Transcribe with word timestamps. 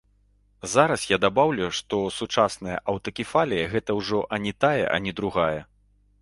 Зараз 0.69 1.01
я 1.09 1.17
дабаўлю, 1.25 1.67
што 1.79 1.99
сучасная 2.15 2.77
аўтакефалія 2.95 3.69
гэта 3.75 3.97
ўжо 3.99 4.23
ані 4.39 4.57
тая, 4.67 4.83
ані 4.99 5.15
другая. 5.23 5.61